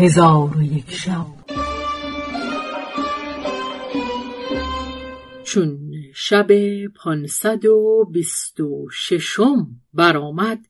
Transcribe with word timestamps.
هزار 0.00 0.56
و 0.56 0.62
یک 0.62 0.90
شب. 0.90 1.26
چون 5.44 5.78
شب 6.14 6.46
پانصد 6.86 7.66
و 7.66 8.04
بیست 8.12 8.60
و 8.60 8.88
ششم 8.92 9.66
برآمد 9.94 10.66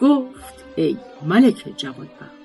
گفت 0.00 0.64
ای 0.76 0.96
ملک 1.26 1.74
جوانبخت 1.76 2.40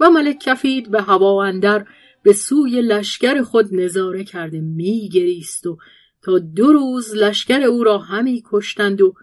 و 0.00 0.10
ملک 0.10 0.38
کفید 0.38 0.90
به 0.90 1.02
هوا 1.02 1.44
اندر 1.44 1.86
به 2.22 2.32
سوی 2.32 2.82
لشکر 2.82 3.42
خود 3.42 3.74
نظاره 3.74 4.24
کرده 4.24 4.60
میگریست 4.60 5.66
و 5.66 5.78
تا 6.22 6.38
دو 6.38 6.72
روز 6.72 7.14
لشکر 7.14 7.62
او 7.62 7.84
را 7.84 7.98
همی 7.98 8.42
کشتند 8.46 9.00
و 9.00 9.14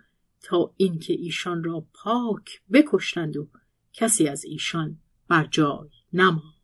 تا 0.42 0.74
اینکه 0.78 1.14
ایشان 1.14 1.64
را 1.64 1.86
پاک 1.94 2.62
بکشتند 2.74 3.38
و 3.38 3.48
کسی 3.94 4.28
از 4.28 4.46
ایشان 4.46 4.98
بر 5.28 5.48
جای 5.52 5.90
نماند. 6.14 6.60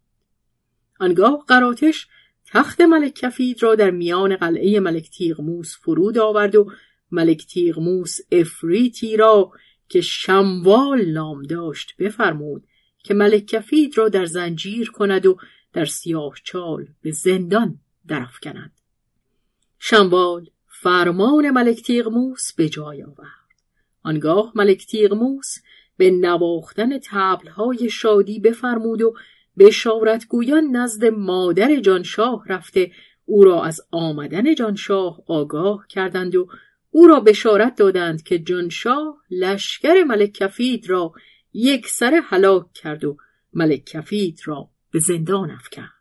آنگاه 1.00 1.46
قراتش 1.48 2.08
تخت 2.46 2.82
ملک 2.82 3.14
کفید 3.14 3.64
را 3.64 3.76
در 3.76 3.92
میان 3.92 4.36
قلعه 4.36 4.80
ملک 4.80 5.10
تیغموس 5.10 5.78
فرود 5.78 6.18
آورد 6.18 6.56
و 6.56 6.72
ملک 7.12 7.46
تیغموس 7.46 8.18
افریتی 8.32 9.18
را 9.18 9.52
که 9.90 10.02
شموال 10.02 11.06
نام 11.06 11.42
داشت 11.42 11.96
بفرمود 12.00 12.68
که 13.04 13.14
ملک 13.14 13.46
کفید 13.46 13.98
را 13.98 14.10
در 14.10 14.26
زنجیر 14.26 14.92
کند 14.92 15.26
و 15.26 15.38
در 15.74 15.86
سیاه 15.86 16.34
چال 16.44 16.88
به 17.02 17.12
زندان 17.12 17.80
درفکند 18.08 18.72
شموال 19.88 20.50
فرمان 20.68 21.50
ملک 21.50 21.82
تیغموس 21.82 22.54
به 22.54 22.70
جای 22.70 23.04
آورد. 23.04 23.50
آنگاه 24.04 24.52
ملک 24.56 24.86
تیغموس 24.86 25.56
به 25.98 26.12
نواختن 26.12 27.00
تبلهای 27.00 27.90
شادی 27.90 28.40
بفرمود 28.40 29.02
و 29.02 29.14
بشارتگویان 29.58 30.76
نزد 30.76 31.06
مادر 31.06 31.80
جانشاه 31.80 32.44
رفته 32.48 32.92
او 33.26 33.44
را 33.44 33.64
از 33.64 33.82
آمدن 33.92 34.56
جانشاه 34.56 35.22
آگاه 35.28 35.88
کردند 35.88 36.36
و 36.36 36.48
او 36.92 37.08
را 37.08 37.20
بشارت 37.20 37.76
دادند 37.76 38.24
که 38.24 38.40
جانشاه 38.40 39.18
لشکر 39.32 40.04
ملک 40.04 40.32
کفید 40.32 40.90
را 40.90 41.14
یک 41.54 41.88
سر 41.88 42.22
هلاک 42.24 42.74
کرد 42.74 43.06
و 43.06 43.18
ملک 43.54 43.86
کفید 43.86 44.40
را 44.46 44.70
به 44.92 45.00
زندان 45.00 45.52
افکند. 45.52 45.92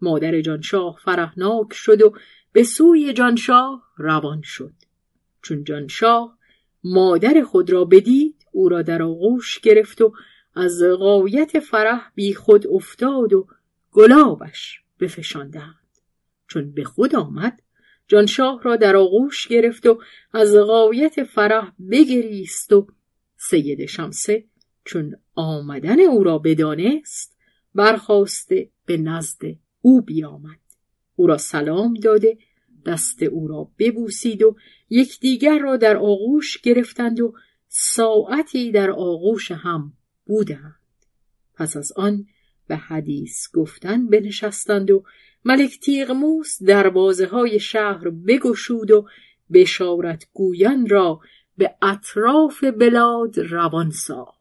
مادر 0.00 0.40
جانشاه 0.40 0.98
فرهناک 1.04 1.72
شد 1.72 2.02
و 2.02 2.12
به 2.56 2.62
سوی 2.62 3.12
جانشاه 3.12 3.82
روان 3.96 4.42
شد. 4.42 4.72
چون 5.42 5.64
جانشاه 5.64 6.38
مادر 6.84 7.42
خود 7.42 7.70
را 7.70 7.84
بدید 7.84 8.46
او 8.52 8.68
را 8.68 8.82
در 8.82 9.02
آغوش 9.02 9.60
گرفت 9.60 10.00
و 10.02 10.12
از 10.54 10.82
غایت 10.98 11.60
فرح 11.60 12.10
بی 12.14 12.34
خود 12.34 12.66
افتاد 12.66 13.32
و 13.32 13.46
گلابش 13.92 14.80
بفشاندند. 15.00 15.86
چون 16.48 16.72
به 16.72 16.84
خود 16.84 17.16
آمد 17.16 17.62
جانشاه 18.08 18.62
را 18.62 18.76
در 18.76 18.96
آغوش 18.96 19.48
گرفت 19.48 19.86
و 19.86 20.00
از 20.32 20.54
غایت 20.54 21.22
فرح 21.22 21.72
بگریست 21.90 22.72
و 22.72 22.86
سید 23.36 23.86
شمسه 23.86 24.44
چون 24.84 25.16
آمدن 25.34 26.00
او 26.00 26.24
را 26.24 26.38
بدانست 26.38 27.36
برخواسته 27.74 28.70
به 28.86 28.96
نزد 28.96 29.40
او 29.80 30.02
بیامد. 30.02 30.65
او 31.16 31.26
را 31.26 31.38
سلام 31.38 31.94
داده 31.94 32.38
دست 32.86 33.22
او 33.22 33.48
را 33.48 33.70
ببوسید 33.78 34.42
و 34.42 34.56
یکدیگر 34.90 35.58
را 35.58 35.76
در 35.76 35.96
آغوش 35.96 36.58
گرفتند 36.60 37.20
و 37.20 37.34
ساعتی 37.68 38.72
در 38.72 38.90
آغوش 38.90 39.50
هم 39.50 39.92
بودند. 40.26 40.80
پس 41.54 41.76
از 41.76 41.92
آن 41.96 42.26
به 42.68 42.76
حدیث 42.76 43.48
گفتن 43.54 44.06
بنشستند 44.06 44.90
و 44.90 45.04
ملک 45.44 45.80
تیغموس 45.80 46.62
دروازه 46.62 47.26
های 47.26 47.60
شهر 47.60 48.10
بگشود 48.10 48.90
و 48.90 49.08
بشارت 49.52 50.26
گویان 50.32 50.88
را 50.88 51.20
به 51.58 51.74
اطراف 51.82 52.64
بلاد 52.64 53.38
روان 53.38 53.90
ساخت. 53.90 54.40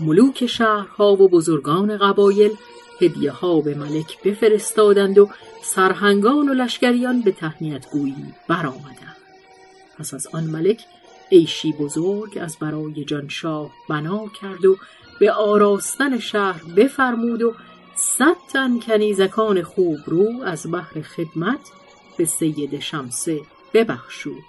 ملوک 0.00 0.46
شهرها 0.46 1.12
و 1.12 1.28
بزرگان 1.28 1.96
قبایل 1.96 2.50
هدیه 3.00 3.32
ها 3.32 3.60
به 3.60 3.74
ملک 3.74 4.22
بفرستادند 4.22 5.18
و 5.18 5.28
سرهنگان 5.62 6.48
و 6.48 6.54
لشکریان 6.54 7.20
به 7.20 7.32
تهنیت 7.32 7.90
گویی 7.90 8.34
برآمدند. 8.48 9.16
پس 9.98 10.14
از 10.14 10.26
آن 10.32 10.44
ملک 10.44 10.84
عیشی 11.32 11.72
بزرگ 11.72 12.38
از 12.40 12.56
برای 12.56 13.04
جانشاه 13.04 13.70
بنا 13.88 14.28
کرد 14.40 14.64
و 14.64 14.76
به 15.20 15.32
آراستن 15.32 16.18
شهر 16.18 16.64
بفرمود 16.76 17.42
و 17.42 17.54
صد 17.96 18.36
تن 18.52 18.80
کنیزکان 18.80 19.62
خوب 19.62 19.98
رو 20.06 20.42
از 20.44 20.72
بحر 20.72 21.02
خدمت 21.02 21.60
به 22.16 22.24
سید 22.24 22.80
شمسه 22.80 23.40
ببخشود. 23.74 24.44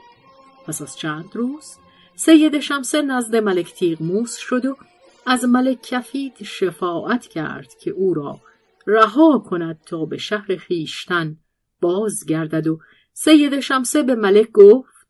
پس 0.68 0.82
از 0.82 0.98
چند 0.98 1.30
روز 1.34 1.76
سید 2.22 2.60
شمسه 2.60 3.02
نزد 3.02 3.36
ملک 3.36 3.74
تیغموس 3.74 4.38
شد 4.38 4.66
و 4.66 4.78
از 5.26 5.46
ملک 5.46 5.82
کفید 5.82 6.44
شفاعت 6.44 7.28
کرد 7.28 7.74
که 7.82 7.92
او 7.92 8.14
را 8.14 8.40
رها 8.88 9.40
کند 9.40 9.80
تا 9.86 10.06
به 10.06 10.18
شهر 10.18 10.56
خیشتن 10.56 11.38
بازگردد 11.82 12.68
و 12.68 12.80
سید 13.14 13.60
شمسه 13.60 14.04
به 14.04 14.16
ملک 14.16 14.52
گفت 14.52 15.08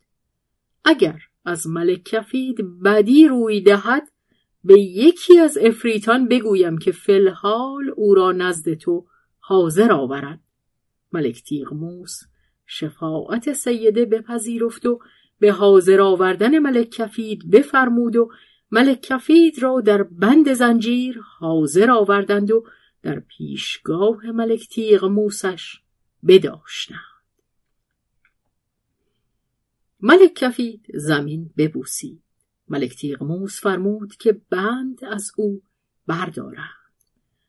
اگر 0.85 1.19
از 1.45 1.67
ملک 1.67 2.03
کفید 2.03 2.81
بدی 2.83 3.27
روی 3.27 3.61
دهد 3.61 4.11
به 4.63 4.79
یکی 4.79 5.39
از 5.39 5.57
افریتان 5.57 6.27
بگویم 6.27 6.77
که 6.77 6.91
فلحال 6.91 7.91
او 7.95 8.15
را 8.15 8.31
نزد 8.31 8.73
تو 8.73 9.05
حاضر 9.39 9.91
آورد. 9.91 10.39
ملک 11.11 11.43
تیغموس 11.43 12.19
شفاعت 12.65 13.53
سیده 13.53 14.05
بپذیرفت 14.05 14.85
و 14.85 14.99
به 15.39 15.51
حاضر 15.51 16.01
آوردن 16.01 16.59
ملک 16.59 16.89
کفید 16.89 17.51
بفرمود 17.51 18.15
و 18.15 18.31
ملک 18.71 19.01
کفید 19.01 19.63
را 19.63 19.81
در 19.81 20.03
بند 20.03 20.53
زنجیر 20.53 21.21
حاضر 21.39 21.91
آوردند 21.91 22.51
و 22.51 22.65
در 23.01 23.19
پیشگاه 23.19 24.25
ملک 24.25 24.69
تیغ 24.69 25.05
موسش 25.05 25.81
بداشتند. 26.27 26.99
ملک 29.99 30.33
کفید 30.33 30.85
زمین 30.93 31.53
ببوسید. 31.57 32.23
ملک 32.67 32.95
تیغ 32.95 33.23
موس 33.23 33.61
فرمود 33.61 34.15
که 34.15 34.41
بند 34.49 35.05
از 35.05 35.31
او 35.37 35.61
بردارند. 36.07 36.69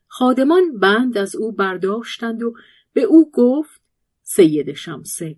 خادمان 0.06 0.79
بند 0.79 1.19
از 1.19 1.37
او 1.37 1.53
برداشتند 1.53 2.43
و 2.43 2.55
به 2.93 3.03
او 3.03 3.31
گفت 3.31 3.81
سید 4.23 4.73
شمسه 4.73 5.37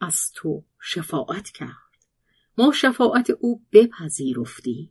از 0.00 0.32
تو 0.34 0.64
شفاعت 0.80 1.50
کرد. 1.50 1.81
ما 2.58 2.72
شفاعت 2.72 3.30
او 3.30 3.62
بپذیرفتیم 3.72 4.90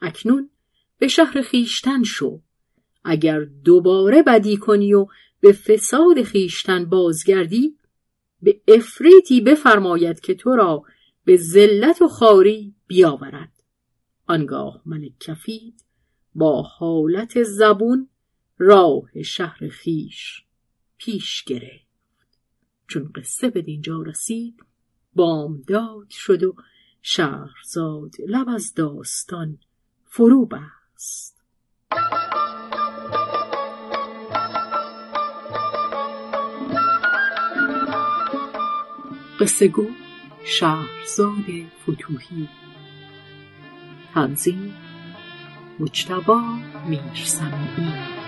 اکنون 0.00 0.50
به 0.98 1.08
شهر 1.08 1.42
خیشتن 1.42 2.02
شو. 2.02 2.40
اگر 3.04 3.44
دوباره 3.44 4.22
بدی 4.22 4.56
کنی 4.56 4.94
و 4.94 5.06
به 5.40 5.52
فساد 5.52 6.22
خیشتن 6.22 6.84
بازگردی 6.84 7.76
به 8.42 8.60
افریتی 8.68 9.40
بفرماید 9.40 10.20
که 10.20 10.34
تو 10.34 10.56
را 10.56 10.82
به 11.24 11.36
ذلت 11.36 12.02
و 12.02 12.08
خاری 12.08 12.74
بیاورد. 12.86 13.62
آنگاه 14.26 14.82
ملک 14.86 15.18
کفید 15.20 15.84
با 16.34 16.62
حالت 16.62 17.42
زبون 17.42 18.08
راه 18.58 19.22
شهر 19.22 19.68
خیش 19.68 20.44
پیش 20.98 21.44
گرفت. 21.44 21.92
چون 22.88 23.12
قصه 23.16 23.50
به 23.50 23.62
دینجا 23.62 24.02
رسید 24.02 24.56
بامداد 25.14 26.10
شد 26.10 26.42
و 26.42 26.54
شهرزاد 27.04 28.14
لب 28.28 28.48
از 28.48 28.74
داستان 28.74 29.58
فرو 30.04 30.46
بست. 30.46 31.42
قصه 39.40 39.68
گو 39.68 39.86
شهرزاد 40.44 41.44
فتوحی. 41.82 42.48
تنظیم 44.14 44.74
مجتبا 45.80 46.42
میرسمی 46.88 48.21